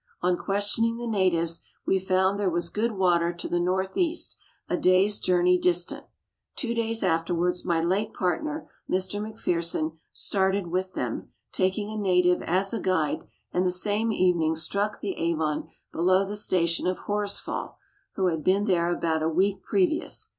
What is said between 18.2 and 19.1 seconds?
had been there